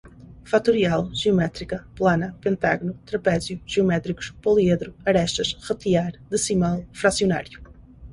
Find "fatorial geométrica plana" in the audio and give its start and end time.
0.45-2.29